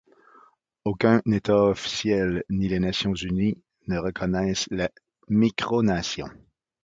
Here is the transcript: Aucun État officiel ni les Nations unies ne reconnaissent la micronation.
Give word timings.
Aucun 0.83 1.21
État 1.31 1.63
officiel 1.65 2.43
ni 2.49 2.67
les 2.67 2.79
Nations 2.79 3.13
unies 3.13 3.61
ne 3.87 3.99
reconnaissent 3.99 4.67
la 4.71 4.89
micronation. 5.29 6.27